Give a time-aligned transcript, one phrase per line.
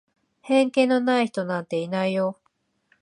[0.41, 2.39] 偏見のない人なんていないよ。